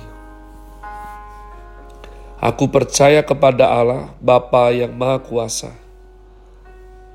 Aku 2.37 2.69
percaya 2.69 3.23
kepada 3.23 3.65
Allah, 3.71 4.13
Bapa 4.19 4.69
yang 4.75 4.93
Maha 4.93 5.23
Kuasa, 5.23 5.86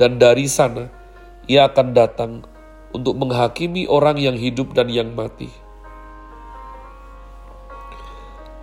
dan 0.00 0.18
dari 0.18 0.50
sana 0.50 0.90
ia 1.46 1.68
akan 1.68 1.88
datang 1.94 2.32
untuk 2.94 3.18
menghakimi 3.18 3.90
orang 3.90 4.16
yang 4.16 4.38
hidup 4.38 4.72
dan 4.72 4.86
yang 4.88 5.12
mati. 5.12 5.50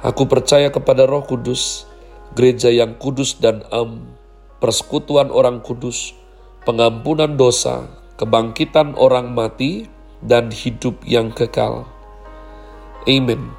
Aku 0.01 0.25
percaya 0.25 0.73
kepada 0.73 1.05
Roh 1.05 1.21
Kudus, 1.21 1.85
gereja 2.33 2.73
yang 2.73 2.97
kudus 2.97 3.37
dan 3.37 3.61
am, 3.69 4.17
persekutuan 4.57 5.29
orang 5.29 5.61
kudus, 5.61 6.17
pengampunan 6.65 7.37
dosa, 7.37 7.85
kebangkitan 8.17 8.97
orang 8.97 9.29
mati, 9.29 9.85
dan 10.25 10.49
hidup 10.49 11.01
yang 11.05 11.29
kekal. 11.29 11.85
Amin. 13.05 13.53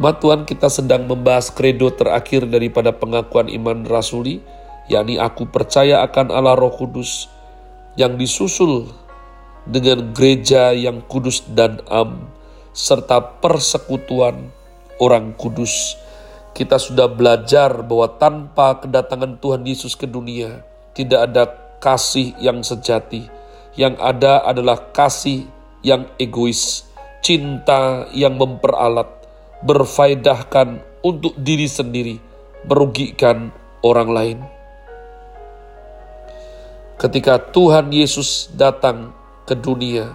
Mat 0.00 0.24
Tuhan 0.24 0.48
kita 0.48 0.72
sedang 0.72 1.04
membahas 1.04 1.52
kredo 1.52 1.92
terakhir 1.92 2.48
daripada 2.48 2.92
pengakuan 2.96 3.52
iman 3.52 3.84
rasuli, 3.84 4.40
yakni 4.92 5.16
aku 5.16 5.48
percaya 5.48 6.04
akan 6.04 6.28
Allah 6.28 6.54
Roh 6.54 6.76
Kudus 6.76 7.26
yang 7.96 8.20
disusul 8.20 8.88
dengan 9.64 10.12
gereja 10.12 10.74
yang 10.74 11.04
kudus 11.06 11.44
dan 11.48 11.80
am 11.88 12.28
serta 12.72 13.40
persekutuan 13.40 14.50
orang 15.00 15.36
kudus. 15.36 15.96
Kita 16.52 16.76
sudah 16.76 17.08
belajar 17.08 17.80
bahwa 17.80 18.12
tanpa 18.20 18.80
kedatangan 18.84 19.40
Tuhan 19.40 19.64
Yesus 19.64 19.96
ke 19.96 20.04
dunia 20.04 20.60
tidak 20.92 21.20
ada 21.32 21.44
kasih 21.80 22.36
yang 22.38 22.60
sejati. 22.60 23.24
Yang 23.72 23.96
ada 24.04 24.44
adalah 24.44 24.92
kasih 24.92 25.48
yang 25.80 26.04
egois, 26.20 26.84
cinta 27.24 28.04
yang 28.12 28.36
memperalat, 28.36 29.08
berfaedahkan 29.64 30.84
untuk 31.00 31.32
diri 31.40 31.64
sendiri, 31.64 32.20
merugikan 32.68 33.48
orang 33.80 34.10
lain. 34.12 34.38
Ketika 37.02 37.34
Tuhan 37.50 37.90
Yesus 37.90 38.46
datang 38.54 39.10
ke 39.42 39.58
dunia, 39.58 40.14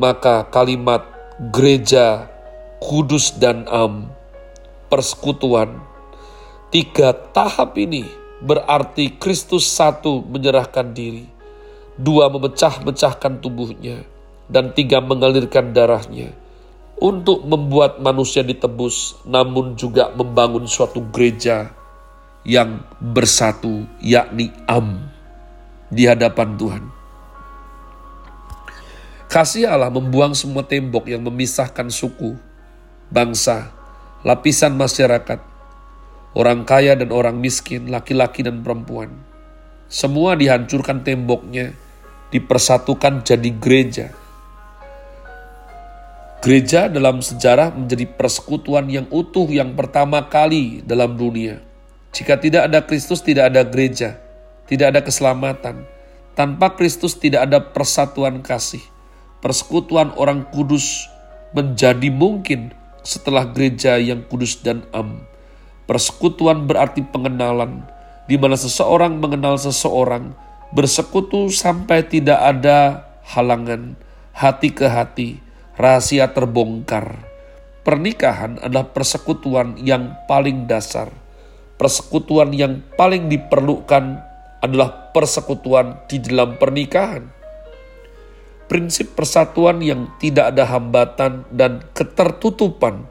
maka 0.00 0.40
kalimat 0.48 1.04
gereja, 1.52 2.32
kudus 2.80 3.36
dan 3.36 3.68
am, 3.68 4.08
persekutuan, 4.88 5.84
tiga 6.72 7.12
tahap 7.12 7.76
ini 7.76 8.08
berarti 8.40 9.20
Kristus 9.20 9.68
satu 9.68 10.24
menyerahkan 10.24 10.96
diri, 10.96 11.28
dua 12.00 12.32
memecah-mecahkan 12.32 13.44
tubuhnya, 13.44 14.00
dan 14.48 14.72
tiga 14.72 15.04
mengalirkan 15.04 15.76
darahnya 15.76 16.32
untuk 17.04 17.44
membuat 17.44 18.00
manusia 18.00 18.40
ditebus, 18.40 19.20
namun 19.28 19.76
juga 19.76 20.08
membangun 20.16 20.64
suatu 20.64 21.04
gereja 21.12 21.68
yang 22.48 22.80
bersatu, 22.96 23.84
yakni 24.00 24.48
Am 24.64 25.11
di 25.92 26.08
hadapan 26.08 26.56
Tuhan. 26.56 26.84
Kasih 29.28 29.68
Allah 29.68 29.92
membuang 29.92 30.32
semua 30.32 30.64
tembok 30.64 31.08
yang 31.08 31.20
memisahkan 31.24 31.92
suku, 31.92 32.36
bangsa, 33.12 33.72
lapisan 34.24 34.76
masyarakat, 34.76 35.40
orang 36.32 36.64
kaya 36.64 36.96
dan 36.96 37.12
orang 37.12 37.36
miskin, 37.36 37.92
laki-laki 37.92 38.44
dan 38.44 38.64
perempuan. 38.64 39.12
Semua 39.92 40.36
dihancurkan 40.36 41.04
temboknya, 41.04 41.76
dipersatukan 42.32 43.24
jadi 43.24 43.50
gereja. 43.56 44.06
Gereja 46.42 46.88
dalam 46.88 47.20
sejarah 47.22 47.72
menjadi 47.72 48.08
persekutuan 48.08 48.88
yang 48.88 49.06
utuh 49.12 49.46
yang 49.48 49.76
pertama 49.78 50.26
kali 50.28 50.84
dalam 50.84 51.16
dunia. 51.16 51.60
Jika 52.12 52.36
tidak 52.36 52.68
ada 52.68 52.84
Kristus, 52.84 53.24
tidak 53.24 53.54
ada 53.54 53.64
gereja 53.64 54.20
tidak 54.72 54.86
ada 54.96 55.00
keselamatan. 55.04 55.84
Tanpa 56.32 56.72
Kristus 56.72 57.12
tidak 57.20 57.52
ada 57.52 57.60
persatuan 57.60 58.40
kasih. 58.40 58.80
Persekutuan 59.44 60.16
orang 60.16 60.48
kudus 60.48 61.04
menjadi 61.52 62.08
mungkin 62.08 62.72
setelah 63.04 63.44
gereja 63.44 64.00
yang 64.00 64.24
kudus 64.24 64.56
dan 64.64 64.86
am. 64.96 65.28
Persekutuan 65.84 66.64
berarti 66.64 67.04
pengenalan, 67.04 67.84
di 68.24 68.40
mana 68.40 68.56
seseorang 68.56 69.20
mengenal 69.20 69.60
seseorang, 69.60 70.32
bersekutu 70.72 71.52
sampai 71.52 72.06
tidak 72.08 72.40
ada 72.40 73.04
halangan, 73.28 73.92
hati 74.32 74.72
ke 74.72 74.88
hati, 74.88 75.36
rahasia 75.76 76.32
terbongkar. 76.32 77.28
Pernikahan 77.84 78.62
adalah 78.62 78.88
persekutuan 78.88 79.76
yang 79.84 80.16
paling 80.30 80.64
dasar, 80.64 81.12
persekutuan 81.76 82.54
yang 82.56 82.80
paling 82.96 83.28
diperlukan 83.28 84.31
adalah 84.62 85.10
persekutuan 85.10 86.06
di 86.06 86.22
dalam 86.22 86.56
pernikahan. 86.56 87.42
prinsip 88.72 89.12
persatuan 89.12 89.84
yang 89.84 90.08
tidak 90.16 90.56
ada 90.56 90.64
hambatan 90.64 91.44
dan 91.52 91.84
ketertutupan. 91.92 93.04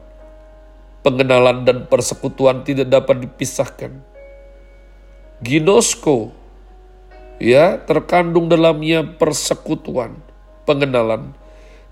Pengenalan 1.06 1.62
dan 1.62 1.86
persekutuan 1.86 2.66
tidak 2.66 2.90
dapat 2.90 3.22
dipisahkan. 3.22 4.02
Ginosko, 5.38 6.34
ya, 7.38 7.78
terkandung 7.78 8.50
dalamnya 8.50 9.06
persekutuan, 9.06 10.18
pengenalan. 10.66 11.30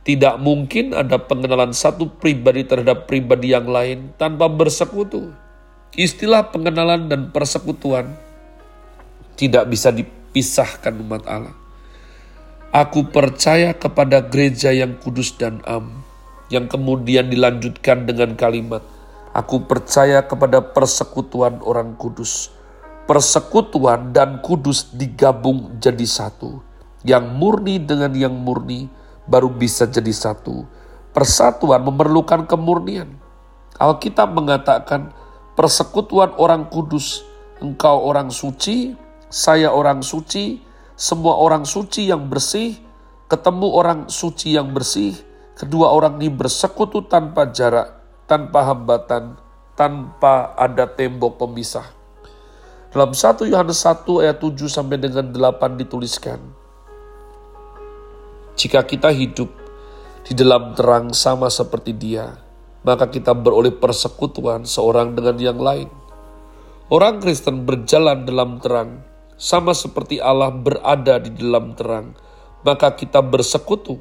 Tidak 0.02 0.42
mungkin 0.42 0.90
ada 0.90 1.22
pengenalan 1.22 1.70
satu 1.70 2.10
pribadi 2.10 2.66
terhadap 2.66 3.06
pribadi 3.06 3.54
yang 3.54 3.70
lain 3.70 4.10
tanpa 4.18 4.50
bersekutu. 4.50 5.30
Istilah 5.94 6.50
pengenalan 6.50 7.06
dan 7.06 7.30
persekutuan 7.30 8.18
tidak 9.40 9.64
bisa 9.72 9.88
dipisahkan 9.88 10.92
umat 11.00 11.24
Allah. 11.24 11.56
Aku 12.76 13.08
percaya 13.08 13.72
kepada 13.72 14.20
gereja 14.20 14.68
yang 14.76 15.00
kudus 15.00 15.32
dan 15.40 15.64
am, 15.64 16.04
yang 16.52 16.68
kemudian 16.68 17.32
dilanjutkan 17.32 18.04
dengan 18.04 18.36
kalimat, 18.36 18.84
Aku 19.30 19.62
percaya 19.62 20.26
kepada 20.26 20.58
persekutuan 20.58 21.62
orang 21.62 21.94
kudus. 21.94 22.50
Persekutuan 23.06 24.10
dan 24.10 24.42
kudus 24.42 24.90
digabung 24.90 25.78
jadi 25.78 26.02
satu. 26.02 26.58
Yang 27.06 27.30
murni 27.38 27.78
dengan 27.78 28.10
yang 28.10 28.34
murni 28.34 28.90
baru 29.30 29.46
bisa 29.46 29.86
jadi 29.86 30.10
satu. 30.10 30.66
Persatuan 31.14 31.78
memerlukan 31.86 32.42
kemurnian. 32.42 33.06
Alkitab 33.78 34.34
mengatakan 34.34 35.14
persekutuan 35.54 36.34
orang 36.34 36.66
kudus, 36.66 37.22
engkau 37.62 38.02
orang 38.02 38.34
suci, 38.34 38.98
saya 39.30 39.70
orang 39.70 40.02
suci, 40.02 40.58
semua 40.98 41.38
orang 41.38 41.62
suci 41.62 42.10
yang 42.10 42.26
bersih, 42.26 42.74
ketemu 43.30 43.70
orang 43.70 44.10
suci 44.10 44.58
yang 44.58 44.74
bersih, 44.74 45.14
kedua 45.54 45.94
orang 45.94 46.18
ini 46.18 46.34
bersekutu 46.34 47.06
tanpa 47.06 47.46
jarak, 47.54 47.94
tanpa 48.26 48.66
hambatan, 48.66 49.38
tanpa 49.78 50.50
ada 50.58 50.90
tembok 50.90 51.38
pemisah. 51.38 51.86
Dalam 52.90 53.14
1 53.14 53.46
Yohanes 53.46 53.86
1 53.86 54.02
ayat 54.18 54.42
7 54.42 54.66
sampai 54.66 54.98
dengan 54.98 55.30
8 55.30 55.78
dituliskan, 55.78 56.42
Jika 58.58 58.82
kita 58.82 59.14
hidup 59.14 59.46
di 60.26 60.34
dalam 60.34 60.74
terang 60.74 61.14
sama 61.14 61.46
seperti 61.54 61.94
dia, 61.94 62.34
maka 62.82 63.06
kita 63.06 63.30
beroleh 63.30 63.78
persekutuan 63.78 64.66
seorang 64.66 65.14
dengan 65.14 65.38
yang 65.38 65.62
lain. 65.62 65.86
Orang 66.90 67.22
Kristen 67.22 67.62
berjalan 67.62 68.26
dalam 68.26 68.58
terang, 68.58 69.06
sama 69.40 69.72
seperti 69.72 70.20
Allah 70.20 70.52
berada 70.52 71.16
di 71.16 71.32
dalam 71.32 71.72
terang, 71.72 72.12
maka 72.60 72.92
kita 72.92 73.24
bersekutu. 73.24 73.96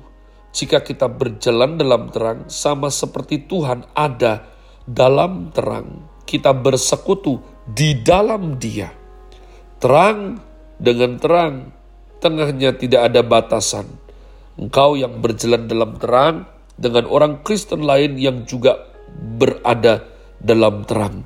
Jika 0.51 0.83
kita 0.83 1.07
berjalan 1.07 1.79
dalam 1.79 2.11
terang, 2.11 2.51
sama 2.51 2.91
seperti 2.91 3.47
Tuhan 3.47 3.87
ada 3.95 4.43
dalam 4.83 5.55
terang, 5.55 6.03
kita 6.27 6.51
bersekutu 6.51 7.39
di 7.63 7.95
dalam 8.03 8.59
Dia. 8.59 8.91
Terang 9.79 10.43
dengan 10.75 11.15
terang, 11.15 11.71
tengahnya 12.19 12.75
tidak 12.75 13.07
ada 13.07 13.23
batasan. 13.23 13.87
Engkau 14.59 14.99
yang 14.99 15.23
berjalan 15.23 15.71
dalam 15.71 15.95
terang 15.95 16.51
dengan 16.75 17.07
orang 17.07 17.39
Kristen 17.47 17.87
lain 17.87 18.19
yang 18.19 18.43
juga 18.43 18.91
berada 19.39 20.03
dalam 20.43 20.83
terang, 20.83 21.23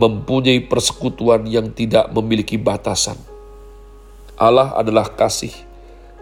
mempunyai 0.00 0.64
persekutuan 0.64 1.44
yang 1.44 1.76
tidak 1.76 2.08
memiliki 2.16 2.56
batasan. 2.56 3.29
Allah 4.40 4.72
adalah 4.72 5.04
kasih. 5.12 5.52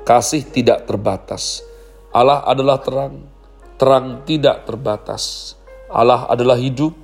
Kasih 0.02 0.42
tidak 0.42 0.90
terbatas. 0.90 1.62
Allah 2.10 2.42
adalah 2.50 2.82
terang. 2.82 3.30
Terang 3.78 4.26
tidak 4.26 4.66
terbatas. 4.66 5.54
Allah 5.86 6.26
adalah 6.26 6.58
hidup 6.58 6.98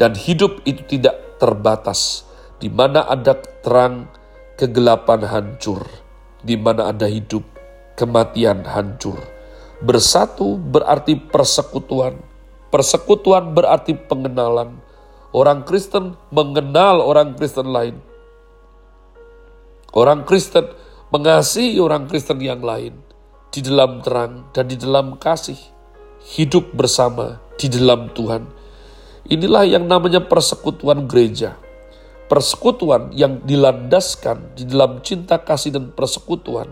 dan 0.00 0.16
hidup 0.16 0.64
itu 0.64 0.80
tidak 0.88 1.36
terbatas. 1.36 2.24
Di 2.56 2.72
mana 2.72 3.04
ada 3.04 3.36
terang, 3.36 4.08
kegelapan 4.56 5.28
hancur. 5.28 5.84
Di 6.40 6.56
mana 6.56 6.96
ada 6.96 7.04
hidup, 7.04 7.44
kematian 8.00 8.64
hancur. 8.64 9.20
Bersatu 9.84 10.56
berarti 10.56 11.20
persekutuan. 11.28 12.24
Persekutuan 12.72 13.52
berarti 13.52 13.92
pengenalan. 13.92 14.80
Orang 15.28 15.68
Kristen 15.68 16.16
mengenal 16.32 17.04
orang 17.04 17.36
Kristen 17.36 17.68
lain 17.68 18.07
Orang 19.96 20.28
Kristen 20.28 20.68
mengasihi 21.08 21.80
orang 21.80 22.04
Kristen 22.12 22.44
yang 22.44 22.60
lain 22.60 22.92
di 23.48 23.64
dalam 23.64 24.04
terang 24.04 24.52
dan 24.52 24.68
di 24.68 24.76
dalam 24.76 25.16
kasih, 25.16 25.56
hidup 26.36 26.76
bersama 26.76 27.40
di 27.56 27.72
dalam 27.72 28.12
Tuhan. 28.12 28.44
Inilah 29.32 29.64
yang 29.64 29.88
namanya 29.88 30.24
persekutuan 30.24 31.08
gereja. 31.08 31.56
Persekutuan 32.28 33.16
yang 33.16 33.40
dilandaskan 33.48 34.52
di 34.52 34.68
dalam 34.68 35.00
cinta 35.00 35.40
kasih 35.40 35.72
dan 35.72 35.96
persekutuan, 35.96 36.68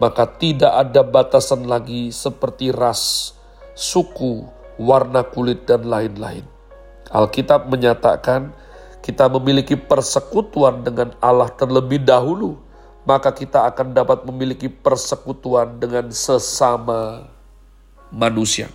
maka 0.00 0.24
tidak 0.24 0.72
ada 0.72 1.04
batasan 1.04 1.68
lagi 1.68 2.08
seperti 2.08 2.72
ras, 2.72 3.36
suku, 3.76 4.48
warna 4.80 5.20
kulit, 5.28 5.68
dan 5.68 5.84
lain-lain. 5.84 6.48
Alkitab 7.12 7.68
menyatakan 7.68 8.56
kita 9.04 9.28
memiliki 9.28 9.76
persekutuan 9.76 10.80
dengan 10.80 11.12
Allah 11.20 11.52
terlebih 11.52 12.00
dahulu, 12.00 12.56
maka 13.04 13.28
kita 13.36 13.68
akan 13.68 13.92
dapat 13.92 14.24
memiliki 14.24 14.72
persekutuan 14.72 15.76
dengan 15.76 16.08
sesama 16.08 17.28
manusia. 18.08 18.72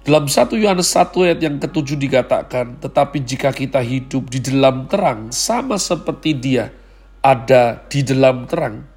Dalam 0.00 0.24
1 0.24 0.56
Yohanes 0.56 0.88
1 0.96 1.12
ayat 1.28 1.40
yang 1.44 1.60
ketujuh 1.60 2.00
dikatakan, 2.00 2.80
tetapi 2.80 3.20
jika 3.20 3.52
kita 3.52 3.84
hidup 3.84 4.32
di 4.32 4.40
dalam 4.40 4.88
terang, 4.88 5.28
sama 5.28 5.76
seperti 5.76 6.32
dia 6.40 6.72
ada 7.20 7.76
di 7.92 8.00
dalam 8.00 8.48
terang, 8.48 8.88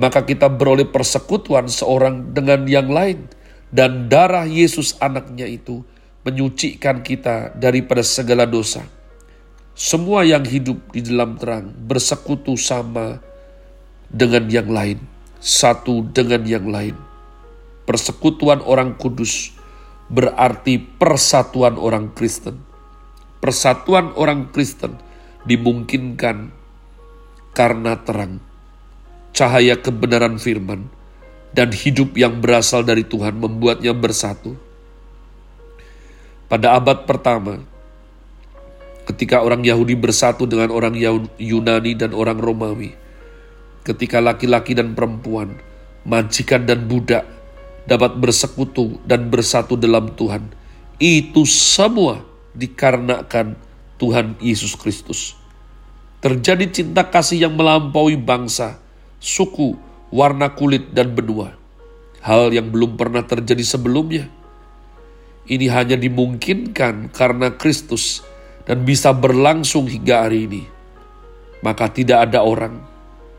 maka 0.00 0.24
kita 0.24 0.48
beroleh 0.48 0.88
persekutuan 0.88 1.68
seorang 1.68 2.32
dengan 2.32 2.64
yang 2.64 2.88
lain, 2.88 3.28
dan 3.68 4.08
darah 4.08 4.48
Yesus 4.48 4.96
anaknya 4.96 5.44
itu 5.44 5.84
menyucikan 6.24 7.04
kita 7.04 7.52
daripada 7.52 8.00
segala 8.00 8.48
dosa. 8.48 9.01
Semua 9.72 10.20
yang 10.20 10.44
hidup 10.44 10.92
di 10.92 11.00
dalam 11.00 11.40
terang 11.40 11.72
bersekutu 11.72 12.60
sama 12.60 13.24
dengan 14.12 14.44
yang 14.52 14.68
lain, 14.68 15.00
satu 15.40 16.04
dengan 16.12 16.44
yang 16.44 16.68
lain. 16.68 16.92
Persekutuan 17.88 18.60
orang 18.60 19.00
kudus 19.00 19.56
berarti 20.12 20.76
persatuan 20.76 21.80
orang 21.80 22.12
Kristen. 22.12 22.60
Persatuan 23.40 24.12
orang 24.12 24.52
Kristen 24.52 25.00
dimungkinkan 25.48 26.52
karena 27.56 27.96
terang, 28.04 28.44
cahaya 29.32 29.80
kebenaran 29.80 30.36
firman, 30.36 30.92
dan 31.56 31.72
hidup 31.72 32.12
yang 32.12 32.44
berasal 32.44 32.84
dari 32.84 33.08
Tuhan 33.08 33.40
membuatnya 33.40 33.96
bersatu. 33.96 34.52
Pada 36.52 36.76
abad 36.76 37.08
pertama, 37.08 37.64
ketika 39.06 39.42
orang 39.42 39.66
Yahudi 39.66 39.98
bersatu 39.98 40.46
dengan 40.46 40.70
orang 40.70 40.94
Yunani 41.38 41.92
dan 41.98 42.14
orang 42.14 42.38
Romawi, 42.38 42.94
ketika 43.82 44.22
laki-laki 44.22 44.78
dan 44.78 44.94
perempuan, 44.94 45.58
majikan 46.06 46.66
dan 46.66 46.86
budak 46.86 47.26
dapat 47.86 48.14
bersekutu 48.18 49.02
dan 49.06 49.26
bersatu 49.30 49.74
dalam 49.74 50.14
Tuhan. 50.14 50.54
Itu 51.02 51.42
semua 51.48 52.22
dikarenakan 52.54 53.58
Tuhan 53.98 54.38
Yesus 54.38 54.78
Kristus. 54.78 55.34
Terjadi 56.22 56.70
cinta 56.70 57.02
kasih 57.02 57.50
yang 57.50 57.58
melampaui 57.58 58.14
bangsa, 58.14 58.78
suku, 59.18 59.74
warna 60.14 60.54
kulit, 60.54 60.94
dan 60.94 61.10
benua. 61.18 61.58
Hal 62.22 62.54
yang 62.54 62.70
belum 62.70 62.94
pernah 62.94 63.26
terjadi 63.26 63.66
sebelumnya. 63.66 64.30
Ini 65.42 65.66
hanya 65.74 65.98
dimungkinkan 65.98 67.10
karena 67.10 67.50
Kristus 67.58 68.22
dan 68.66 68.86
bisa 68.86 69.10
berlangsung 69.10 69.86
hingga 69.90 70.26
hari 70.28 70.46
ini. 70.46 70.62
Maka 71.62 71.90
tidak 71.90 72.30
ada 72.30 72.42
orang, 72.42 72.82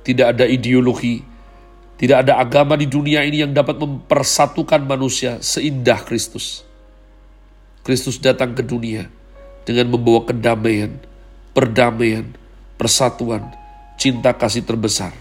tidak 0.03 0.35
ada 0.35 0.47
ideologi, 0.47 1.23
tidak 1.99 2.27
ada 2.27 2.39
agama 2.39 2.75
di 2.75 2.87
dunia 2.87 3.23
ini 3.23 3.43
yang 3.43 3.51
dapat 3.55 3.79
mempersatukan 3.79 4.83
manusia 4.83 5.39
seindah 5.43 6.03
Kristus. 6.03 6.63
Kristus 7.83 8.15
datang 8.19 8.55
ke 8.55 8.63
dunia 8.63 9.11
dengan 9.67 9.91
membawa 9.91 10.23
kedamaian, 10.23 10.99
perdamaian, 11.51 12.31
persatuan, 12.79 13.51
cinta 13.99 14.31
kasih 14.31 14.63
terbesar. 14.63 15.11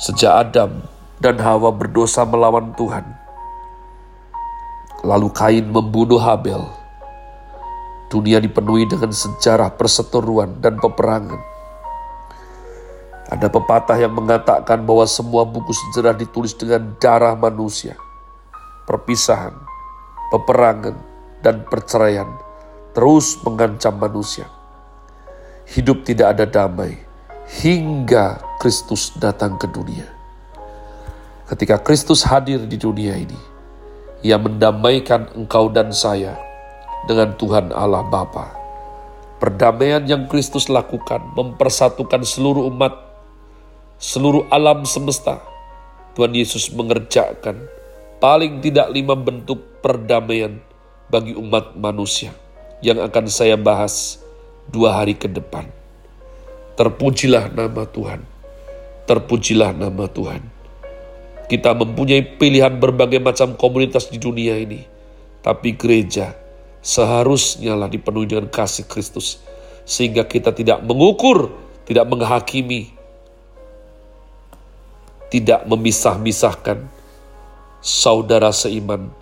Sejak 0.00 0.48
Adam 0.48 0.82
dan 1.22 1.38
Hawa 1.38 1.70
berdosa 1.70 2.26
melawan 2.26 2.74
Tuhan, 2.74 3.06
Lalu 5.02 5.28
Kain 5.34 5.66
membunuh 5.66 6.22
Habel. 6.22 6.62
Dunia 8.06 8.38
dipenuhi 8.38 8.86
dengan 8.86 9.10
sejarah 9.10 9.74
perseteruan 9.74 10.62
dan 10.62 10.78
peperangan. 10.78 11.40
Ada 13.32 13.48
pepatah 13.48 13.96
yang 13.96 14.12
mengatakan 14.12 14.84
bahwa 14.84 15.08
semua 15.08 15.42
buku 15.48 15.72
sejarah 15.72 16.14
ditulis 16.14 16.52
dengan 16.52 16.94
darah 17.00 17.32
manusia. 17.34 17.96
Perpisahan, 18.84 19.56
peperangan, 20.30 20.94
dan 21.42 21.66
perceraian 21.66 22.30
terus 22.94 23.40
mengancam 23.42 23.98
manusia. 23.98 24.46
Hidup 25.66 26.06
tidak 26.06 26.38
ada 26.38 26.46
damai 26.46 27.00
hingga 27.60 28.38
Kristus 28.62 29.12
datang 29.18 29.58
ke 29.58 29.66
dunia. 29.66 30.06
Ketika 31.48 31.80
Kristus 31.82 32.24
hadir 32.24 32.64
di 32.64 32.78
dunia 32.78 33.18
ini, 33.18 33.36
Ia 34.22 34.38
mendamaikan 34.38 35.34
engkau 35.34 35.66
dan 35.66 35.90
saya 35.90 36.38
dengan 37.10 37.34
Tuhan 37.34 37.74
Allah 37.74 38.06
Bapa. 38.06 38.54
Perdamaian 39.42 40.06
yang 40.06 40.30
Kristus 40.30 40.70
lakukan 40.70 41.34
mempersatukan 41.34 42.22
seluruh 42.22 42.70
umat 42.70 42.94
seluruh 43.98 44.46
alam 44.54 44.86
semesta, 44.86 45.42
Tuhan 46.14 46.34
Yesus 46.38 46.70
mengerjakan 46.70 47.66
paling 48.22 48.62
tidak 48.62 48.94
lima 48.94 49.18
bentuk 49.18 49.82
perdamaian 49.82 50.62
bagi 51.10 51.34
umat 51.34 51.74
manusia 51.74 52.30
yang 52.78 53.02
akan 53.02 53.26
saya 53.26 53.58
bahas 53.58 54.22
dua 54.70 55.02
hari 55.02 55.18
ke 55.18 55.26
depan. 55.26 55.66
Terpujilah 56.78 57.50
nama 57.50 57.82
Tuhan. 57.90 58.22
Terpujilah 59.10 59.74
nama 59.74 60.06
Tuhan. 60.06 60.61
Kita 61.52 61.76
mempunyai 61.76 62.24
pilihan 62.40 62.80
berbagai 62.80 63.20
macam 63.20 63.52
komunitas 63.60 64.08
di 64.08 64.16
dunia 64.16 64.56
ini. 64.56 64.88
Tapi 65.44 65.76
gereja 65.76 66.32
seharusnya 66.80 67.76
lah 67.76 67.92
dipenuhi 67.92 68.32
dengan 68.32 68.48
kasih 68.48 68.88
Kristus. 68.88 69.36
Sehingga 69.84 70.24
kita 70.24 70.56
tidak 70.56 70.80
mengukur, 70.80 71.52
tidak 71.84 72.08
menghakimi, 72.08 72.88
tidak 75.28 75.68
memisah-misahkan 75.68 76.88
saudara 77.84 78.48
seiman 78.48 79.12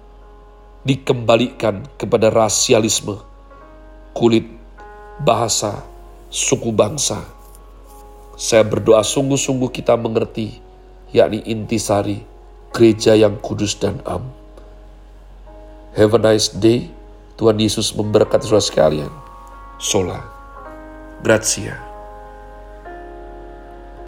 dikembalikan 0.86 1.82
kepada 1.98 2.30
rasialisme, 2.30 3.18
kulit, 4.14 4.46
bahasa, 5.18 5.82
suku 6.30 6.70
bangsa. 6.70 7.26
Saya 8.38 8.64
berdoa 8.64 9.02
sungguh-sungguh 9.04 9.68
kita 9.74 9.98
mengerti, 9.98 10.69
yakni 11.10 11.42
intisari, 11.44 12.22
gereja 12.70 13.18
yang 13.18 13.38
kudus 13.42 13.74
dan 13.78 13.98
am. 14.06 14.30
Have 15.98 16.14
a 16.14 16.20
nice 16.22 16.54
day. 16.54 16.90
Tuhan 17.34 17.56
Yesus 17.56 17.96
memberkati 17.96 18.44
saudara 18.46 18.62
sekalian. 18.62 19.12
Sola. 19.80 20.20
Grazie. 21.24 21.89